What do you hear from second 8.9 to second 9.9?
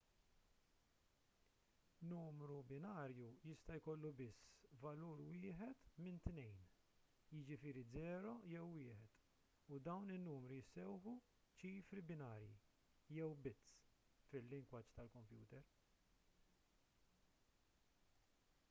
1 u